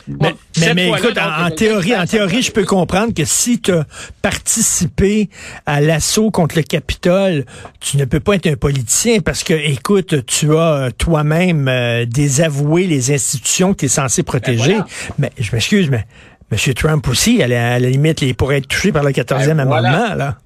Mais, 0.08 0.74
mais, 0.74 0.90
écoute, 0.90 1.18
en, 1.18 1.50
théorie, 1.52 1.96
en 1.96 2.06
théorie, 2.06 2.42
je 2.42 2.52
peux 2.52 2.64
comprendre 2.64 3.14
que 3.14 3.26
si 3.26 3.60
tu 3.60 3.72
as 3.72 3.86
participé 4.22 5.30
à 5.66 5.82
l'assaut 5.82 6.32
contre 6.32 6.56
le 6.56 6.64
Capitole, 6.64 7.46
tu 7.80 7.98
ne 7.98 8.06
peux 8.06 8.20
pas 8.20 8.36
être 8.36 8.48
un 8.48 8.56
politicien 8.56 9.20
parce 9.20 9.44
que, 9.44 9.54
écoute, 9.54 10.26
tu 10.26 10.56
as 10.58 10.92
toi-même 10.98 11.68
euh, 11.68 12.06
désavoué 12.06 12.88
les 12.88 13.12
institutions 13.12 13.74
que 13.74 13.80
tu 13.80 13.86
es 13.86 13.90
censé 13.90 14.22
ben 14.22 14.28
protéger. 14.28 14.78
Mais 15.18 15.32
je 15.38 15.52
m'excuse, 15.52 15.90
mais 15.90 16.06
M. 16.52 16.74
Trump 16.74 17.08
aussi, 17.08 17.42
à 17.44 17.48
la, 17.48 17.80
limite, 17.80 18.22
il 18.22 18.36
pourrait 18.36 18.58
être 18.58 18.68
touché 18.68 18.92
par 18.92 19.04
le 19.04 19.12
14e 19.12 19.48
ben 19.48 19.60
amendement, 19.60 20.16
là. 20.16 20.38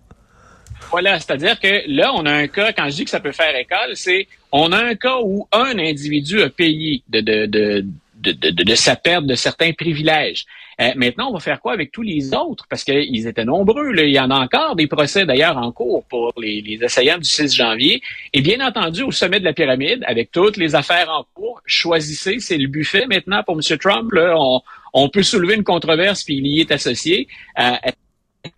Voilà, 0.90 1.20
c'est-à-dire 1.20 1.58
que 1.58 1.84
là, 1.88 2.12
on 2.14 2.26
a 2.26 2.32
un 2.34 2.48
cas, 2.48 2.74
quand 2.74 2.90
je 2.90 2.96
dis 2.96 3.04
que 3.06 3.12
ça 3.12 3.22
peut 3.22 3.32
faire 3.32 3.56
école, 3.56 3.96
c'est 3.96 4.28
on 4.52 4.74
a 4.74 4.78
un 4.78 4.96
cas 4.96 5.20
où 5.24 5.48
un 5.54 5.80
individu 5.80 6.42
a 6.42 6.50
payé 6.50 7.02
de, 7.08 7.22
de, 7.22 7.46
de, 7.46 7.86
de, 8.22 8.50
de 8.50 8.76
sa 8.76 8.96
perte 8.96 9.26
de 9.26 9.36
certains 9.36 9.74
privilèges. 9.74 10.46
Euh, 10.80 10.92
maintenant, 10.96 11.30
on 11.30 11.34
va 11.34 11.40
faire 11.40 11.62
quoi 11.62 11.74
avec 11.74 11.92
tous 11.92 12.02
les 12.02 12.34
autres? 12.34 12.66
Parce 12.70 12.84
qu'ils 12.84 13.28
étaient 13.28 13.46
nombreux. 13.46 13.92
Là. 13.92 14.04
Il 14.04 14.14
y 14.14 14.20
en 14.20 14.32
a 14.32 14.40
encore 14.40 14.76
des 14.76 14.88
procès 14.88 15.26
d'ailleurs 15.26 15.58
en 15.58 15.72
cours 15.72 16.04
pour 16.06 16.34
les, 16.38 16.62
les 16.62 16.84
assaillants 16.84 17.18
du 17.18 17.30
6 17.30 17.54
janvier. 17.54 18.02
Et 18.34 18.42
bien 18.42 18.66
entendu, 18.66 19.04
au 19.04 19.12
sommet 19.12 19.40
de 19.40 19.46
la 19.46 19.54
pyramide, 19.54 20.04
avec 20.08 20.32
toutes 20.32 20.58
les 20.58 20.74
affaires 20.74 21.10
en 21.10 21.26
cours, 21.34 21.62
choisissez, 21.66 22.40
c'est 22.40 22.58
le 22.58 22.68
buffet 22.68 23.06
maintenant 23.06 23.44
pour 23.44 23.56
M. 23.56 23.78
Trump. 23.78 24.12
Là, 24.12 24.34
on, 24.38 24.62
on 24.94 25.10
peut 25.10 25.24
soulever 25.24 25.56
une 25.56 25.64
controverse, 25.64 26.24
puis 26.24 26.38
il 26.38 26.48
y 26.48 26.62
est 26.62 26.72
associé. 26.72 27.28
Euh, 27.60 27.72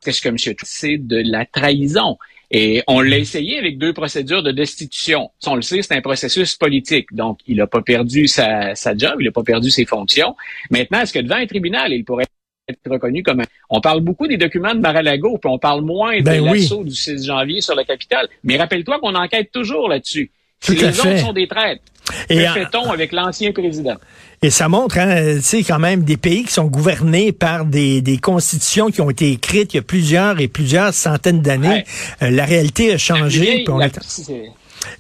Qu'est-ce 0.01 0.22
que 0.22 0.29
M. 0.29 0.38
Trump, 0.38 0.60
c'est 0.63 0.98
de 0.98 1.22
la 1.25 1.46
trahison? 1.46 2.17
Et 2.55 2.83
on 2.86 3.01
l'a 3.01 3.17
essayé 3.17 3.57
avec 3.57 3.79
deux 3.79 3.93
procédures 3.93 4.43
de 4.43 4.51
destitution. 4.51 5.31
on 5.48 5.55
le 5.55 5.63
sait, 5.63 5.81
c'est 5.81 5.95
un 5.95 6.01
processus 6.01 6.55
politique. 6.55 7.07
Donc, 7.12 7.39
il 7.48 7.57
n'a 7.57 7.65
pas 7.65 7.81
perdu 7.81 8.27
sa, 8.27 8.75
sa 8.75 8.95
job, 8.95 9.15
il 9.19 9.25
n'a 9.25 9.31
pas 9.31 9.41
perdu 9.41 9.72
ses 9.72 9.86
fonctions. 9.86 10.36
Maintenant, 10.69 11.00
est-ce 11.00 11.12
que 11.12 11.19
devant 11.19 11.38
un 11.38 11.48
tribunal, 11.48 11.91
il 11.91 12.05
pourrait 12.05 12.25
être 12.67 12.79
reconnu 12.86 13.24
comme 13.24 13.39
un... 13.39 13.45
On 13.72 13.81
parle 13.81 14.01
beaucoup 14.01 14.27
des 14.27 14.38
documents 14.38 14.75
de 14.75 14.81
Mar-a-Lago, 14.81 15.39
puis 15.39 15.51
on 15.51 15.57
parle 15.57 15.81
moins 15.81 16.19
de 16.19 16.24
ben 16.24 16.45
l'assaut 16.45 16.83
du 16.83 16.93
6 16.93 17.25
janvier 17.25 17.60
sur 17.60 17.74
la 17.74 17.86
capitale. 17.86 18.27
Mais 18.43 18.55
rappelle-toi 18.55 19.00
qu'on 19.00 19.15
enquête 19.15 19.51
toujours 19.51 19.89
là-dessus. 19.89 20.31
Si 20.63 20.75
les 20.75 21.00
autres 21.00 21.20
sont 21.20 21.34
des 21.34 21.48
traîtres, 21.48 21.82
que 22.29 22.36
fait-on 22.36 22.91
avec 22.91 23.12
l'ancien 23.12 23.51
président? 23.51 23.96
Et 24.41 24.50
ça 24.50 24.67
montre, 24.67 24.98
hein, 24.98 25.36
tu 25.36 25.41
sais, 25.41 25.63
quand 25.63 25.79
même 25.79 26.03
des 26.03 26.17
pays 26.17 26.43
qui 26.43 26.51
sont 26.51 26.65
gouvernés 26.65 27.32
par 27.32 27.65
des, 27.65 28.01
des 28.01 28.17
constitutions 28.17 28.89
qui 28.89 29.00
ont 29.01 29.10
été 29.10 29.32
écrites 29.32 29.74
il 29.74 29.77
y 29.77 29.79
a 29.79 29.84
plusieurs 29.84 30.39
et 30.39 30.50
plusieurs 30.50 30.93
centaines 30.93 31.41
d'années. 31.41 31.86
Euh, 32.22 32.29
la 32.29 32.43
réalité 32.43 32.93
a 32.93 32.98
changé. 32.98 33.65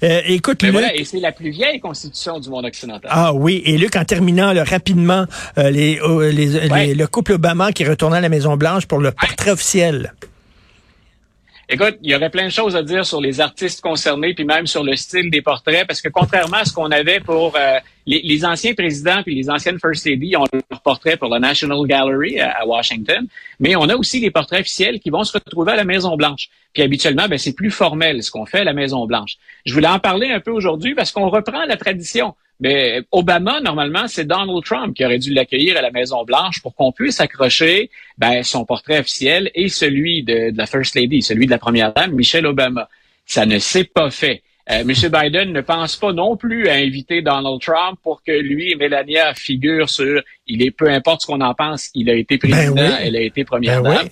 Euh, 0.01 0.21
écoute, 0.27 0.63
Luc, 0.63 0.75
et 0.95 1.03
c'est 1.03 1.19
la 1.19 1.33
plus 1.33 1.49
vieille 1.49 1.81
constitution 1.81 2.39
du 2.39 2.49
monde 2.49 2.65
occidental. 2.65 3.09
Ah 3.13 3.33
oui, 3.33 3.61
et 3.65 3.77
Luc, 3.77 3.97
en 3.97 4.05
terminant 4.05 4.53
rapidement, 4.63 5.25
euh, 5.57 5.69
les, 5.69 5.99
les, 6.31 6.93
le 6.93 7.07
couple 7.07 7.33
Obama 7.33 7.73
qui 7.73 7.83
retournait 7.83 8.17
à 8.17 8.21
la 8.21 8.29
Maison 8.29 8.55
Blanche 8.55 8.85
pour 8.85 8.99
le 8.99 9.11
portrait 9.11 9.51
officiel. 9.51 10.13
Écoute, 11.73 11.97
il 12.03 12.11
y 12.11 12.15
aurait 12.15 12.29
plein 12.29 12.45
de 12.45 12.51
choses 12.51 12.75
à 12.75 12.83
dire 12.83 13.03
sur 13.03 13.19
les 13.19 13.41
artistes 13.41 13.81
concernés, 13.81 14.35
puis 14.35 14.45
même 14.45 14.67
sur 14.67 14.83
le 14.83 14.95
style 14.95 15.31
des 15.31 15.41
portraits, 15.41 15.87
parce 15.87 16.01
que 16.01 16.09
contrairement 16.09 16.57
à 16.57 16.65
ce 16.65 16.71
qu'on 16.71 16.91
avait 16.91 17.19
pour 17.19 17.55
euh, 17.55 17.79
les, 18.05 18.45
anciens 18.45 18.75
présidents 18.75 19.23
puis 19.23 19.33
les 19.33 19.49
anciennes 19.49 19.79
First 19.79 20.05
Lady, 20.05 20.37
ont 20.37 20.45
leur 20.53 20.81
portrait 20.81 21.17
pour 21.17 21.29
la 21.29 21.39
National 21.39 21.79
Gallery 21.87 22.39
à, 22.39 22.63
Washington, 22.67 23.25
mais 23.59 23.75
on 23.75 23.89
a 23.89 23.95
aussi 23.95 24.19
les 24.19 24.29
portraits 24.29 24.59
officiels 24.59 24.99
qui 24.99 25.09
vont 25.09 25.23
se 25.23 25.33
retrouver 25.33 25.71
à 25.71 25.75
la 25.75 25.83
Maison 25.83 26.15
Blanche. 26.15 26.49
Puis 26.73 26.83
habituellement, 26.83 27.27
ben, 27.27 27.39
c'est 27.39 27.55
plus 27.55 27.71
formel 27.71 28.21
ce 28.21 28.29
qu'on 28.29 28.45
fait 28.45 28.59
à 28.59 28.63
la 28.65 28.73
Maison 28.73 29.07
Blanche. 29.07 29.37
Je 29.65 29.73
voulais 29.73 29.87
en 29.87 29.97
parler 29.97 30.29
un 30.29 30.41
peu 30.41 30.51
aujourd'hui 30.51 30.93
parce 30.93 31.11
qu'on 31.11 31.29
reprend 31.29 31.65
la 31.65 31.77
tradition. 31.77 32.35
Mais 32.63 33.01
Obama, 33.11 33.59
normalement, 33.59 34.07
c'est 34.07 34.23
Donald 34.23 34.63
Trump 34.63 34.95
qui 34.95 35.03
aurait 35.03 35.19
dû 35.19 35.33
l'accueillir 35.33 35.77
à 35.77 35.81
la 35.81 35.91
Maison-Blanche 35.91 36.61
pour 36.61 36.73
qu'on 36.73 36.93
puisse 36.93 37.19
accrocher 37.19 37.91
ben, 38.17 38.41
son 38.41 38.63
portrait 38.63 38.99
officiel 38.99 39.51
et 39.53 39.67
celui 39.67 40.23
de, 40.23 40.53
la 40.55 40.65
First 40.65 40.95
Lady, 40.95 41.21
celui 41.21 41.45
de 41.45 41.51
la 41.51 41.57
Première 41.57 41.91
Dame, 41.93 42.13
Michelle 42.13 42.45
Obama. 42.45 42.87
Ça 43.25 43.45
ne 43.45 43.59
s'est 43.59 43.83
pas 43.83 44.09
fait. 44.09 44.43
Euh, 44.71 44.79
M. 44.79 44.87
Biden 44.87 45.51
ne 45.51 45.59
pense 45.59 45.97
pas 45.97 46.13
non 46.13 46.37
plus 46.37 46.69
à 46.69 46.75
inviter 46.75 47.21
Donald 47.21 47.59
Trump 47.59 47.99
pour 48.01 48.23
que 48.23 48.31
lui 48.31 48.71
et 48.71 48.75
Melania 48.75 49.33
figurent 49.33 49.89
sur, 49.89 50.23
il 50.47 50.61
est 50.61 50.71
peu 50.71 50.89
importe 50.89 51.23
ce 51.23 51.27
qu'on 51.27 51.41
en 51.41 51.53
pense, 51.53 51.89
il 51.93 52.09
a 52.09 52.13
été 52.13 52.37
ben 52.37 52.49
président, 52.49 52.97
elle 53.01 53.17
a 53.17 53.21
été 53.21 53.43
première 53.43 53.81
ben 53.81 53.95
dame. 53.95 54.09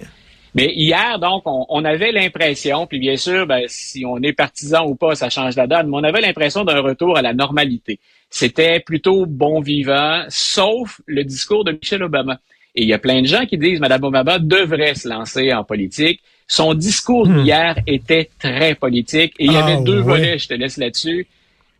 Mais 0.54 0.74
hier, 0.76 1.18
donc, 1.18 1.44
on, 1.46 1.86
avait 1.86 2.12
l'impression, 2.12 2.86
puis 2.86 3.00
bien 3.00 3.16
sûr, 3.16 3.48
ben, 3.48 3.64
si 3.68 4.06
on 4.06 4.18
est 4.18 4.34
partisan 4.34 4.86
ou 4.86 4.96
pas, 4.96 5.16
ça 5.16 5.30
change 5.30 5.56
la 5.56 5.66
donne, 5.66 5.88
mais 5.88 5.98
on 5.98 6.04
avait 6.04 6.20
l'impression 6.20 6.66
d'un 6.66 6.82
retour 6.82 7.18
à 7.18 7.22
la 7.22 7.34
normalité. 7.34 8.00
C'était 8.30 8.82
plutôt 8.82 9.26
bon 9.26 9.62
vivant, 9.62 10.24
sauf 10.28 11.00
le 11.06 11.24
discours 11.24 11.64
de 11.64 11.72
Michelle 11.72 12.04
Obama. 12.04 12.40
Et 12.76 12.84
il 12.84 12.88
y 12.88 12.94
a 12.94 13.00
plein 13.00 13.22
de 13.22 13.28
gens 13.28 13.46
qui 13.46 13.58
disent 13.58 13.80
Mme 13.80 14.04
Obama 14.04 14.40
devrait 14.40 14.96
se 14.96 15.08
lancer 15.08 15.54
en 15.54 15.64
politique. 15.64 16.22
Son 16.48 16.74
discours 16.74 17.28
hmm. 17.28 17.44
d'hier 17.44 17.76
était 17.88 18.30
très 18.40 18.76
politique 18.76 19.34
et 19.40 19.46
il 19.46 19.54
y 19.54 19.58
avait 19.58 19.78
ah, 19.80 19.84
deux 19.84 20.00
volets, 20.00 20.38
je 20.38 20.50
te 20.50 20.54
laisse 20.54 20.78
là-dessus. 20.78 21.28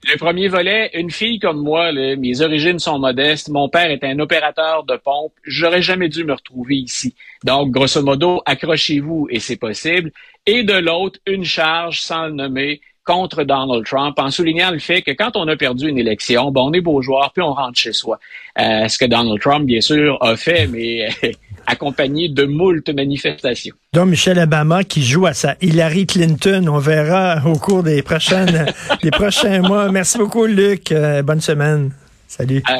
Le 0.04 0.18
premier 0.18 0.48
volet, 0.48 0.90
une 0.96 1.12
fille 1.12 1.38
comme 1.38 1.62
moi, 1.62 1.92
mes 1.92 2.42
origines 2.42 2.80
sont 2.80 2.98
modestes, 2.98 3.50
mon 3.50 3.70
père 3.70 3.92
est 3.92 4.04
un 4.04 4.18
opérateur 4.18 4.84
de 4.84 4.96
pompe, 4.96 5.34
j'aurais 5.44 5.84
jamais 5.84 6.10
dû 6.10 6.24
me 6.24 6.34
retrouver 6.34 6.78
ici. 6.78 7.14
Donc, 7.44 7.70
grosso 7.70 8.02
modo, 8.02 8.42
accrochez-vous 8.46 9.28
et 9.30 9.40
c'est 9.40 9.58
possible. 9.58 10.12
Et 10.48 10.64
de 10.64 10.74
l'autre, 10.74 11.20
une 11.28 11.46
charge 11.46 12.02
sans 12.02 12.26
le 12.26 12.34
nommer 12.34 12.82
contre 13.04 13.44
Donald 13.44 13.86
Trump 13.86 14.18
en 14.20 14.32
soulignant 14.32 14.72
le 14.72 14.80
fait 14.80 15.02
que 15.02 15.12
quand 15.12 15.36
on 15.36 15.48
a 15.48 15.56
perdu 15.56 15.88
une 15.88 15.98
élection, 15.98 16.52
bon, 16.52 16.70
on 16.70 16.74
est 16.74 16.82
beau 16.82 17.02
joueur, 17.02 17.32
puis 17.32 17.44
on 17.44 17.54
rentre 17.54 17.78
chez 17.78 17.94
soi. 17.94 18.20
Euh, 18.60 18.88
ce 18.88 18.98
que 18.98 19.06
Donald 19.06 19.40
Trump, 19.40 19.66
bien 19.66 19.82
sûr, 19.82 20.18
a 20.22 20.36
fait, 20.36 20.68
mais 20.68 21.10
accompagné 21.68 22.30
de 22.30 22.46
moult 22.46 22.88
manifestations. 22.90 23.76
Donc, 23.94 24.10
Michel 24.10 24.40
Obama 24.40 24.84
qui 24.84 25.04
joue 25.04 25.26
à 25.26 25.34
sa 25.34 25.56
Hillary 25.62 26.06
Clinton, 26.08 26.66
on 26.68 26.80
verra 26.80 27.42
au 27.46 27.58
cours 27.58 27.84
des 27.84 28.02
prochaines, 28.02 28.66
des 29.04 29.12
prochains 29.12 29.62
mois. 29.62 29.92
Merci 29.92 30.18
beaucoup, 30.18 30.46
Luc. 30.46 30.92
Euh, 30.92 31.22
bonne 31.22 31.42
semaine. 31.42 31.92
Salut. 32.28 32.64
Euh, 32.70 32.78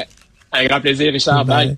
un 0.52 0.64
grand 0.66 0.80
plaisir, 0.80 1.12
Richard. 1.12 1.44
Bye. 1.44 1.76